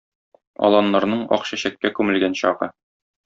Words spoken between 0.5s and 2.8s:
Аланнарның ак чәчәккә күмелгән чагы